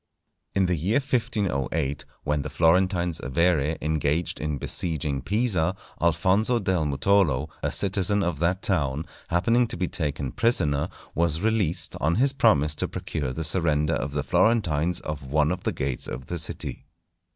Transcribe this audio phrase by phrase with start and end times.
[0.55, 7.49] In the year 1508, when the Florentines Avere engaged in besieging Pisa, Alfonso del Mutolo,
[7.61, 12.73] a citizen of that town, happening to be taken prisoner, was released on his promise
[12.73, 16.87] to procure the surrender to the Florentines of one of the gates of the city.